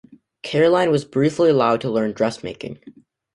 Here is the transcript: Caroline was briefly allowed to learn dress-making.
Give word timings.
Caroline 0.41 0.89
was 0.89 1.05
briefly 1.05 1.51
allowed 1.51 1.79
to 1.81 1.91
learn 1.91 2.13
dress-making. 2.13 2.79